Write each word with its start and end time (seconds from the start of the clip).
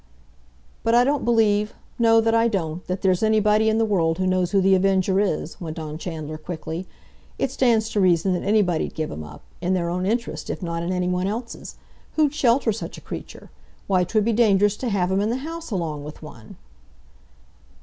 "But 0.81 0.95
I 0.95 1.03
don't 1.03 1.23
believe—no, 1.23 2.21
that 2.21 2.33
I 2.33 2.47
don't—that 2.47 3.03
there's 3.03 3.21
anybody 3.21 3.69
in 3.69 3.77
the 3.77 3.85
world 3.85 4.17
who 4.17 4.25
knows 4.25 4.49
who 4.49 4.59
The 4.59 4.73
Avenger 4.73 5.19
is," 5.19 5.61
went 5.61 5.77
on 5.77 5.99
Chandler 5.99 6.39
quickly. 6.39 6.87
"It 7.37 7.51
stands 7.51 7.87
to 7.91 7.99
reason 8.01 8.33
that 8.33 8.41
anybody'd 8.41 8.95
give 8.95 9.11
him 9.11 9.23
up—in 9.23 9.75
their 9.75 9.91
own 9.91 10.07
interest, 10.07 10.49
if 10.49 10.63
not 10.63 10.81
in 10.81 10.91
anyone 10.91 11.27
else's. 11.27 11.75
Who'd 12.15 12.33
shelter 12.33 12.71
such 12.71 12.97
a 12.97 13.01
creature? 13.01 13.51
Why, 13.85 14.03
'twould 14.03 14.25
be 14.25 14.33
dangerous 14.33 14.75
to 14.77 14.89
have 14.89 15.11
him 15.11 15.21
in 15.21 15.29
the 15.29 15.35
house 15.45 15.69
along 15.69 16.03
with 16.03 16.23
one!" 16.23 16.55